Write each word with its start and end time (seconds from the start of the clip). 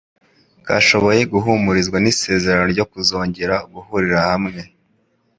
kashoboye 0.65 1.21
guhumurizwa 1.33 1.97
n’isezerano 1.99 2.65
ryo 2.73 2.85
kuzongera 2.91 3.55
guhurira 3.73 4.19
hamwe, 4.29 4.61